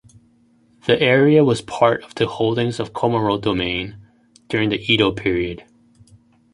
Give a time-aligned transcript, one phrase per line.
[0.87, 3.97] The area was part of the holdings of Komoro Domain
[4.49, 5.63] during the Edo period.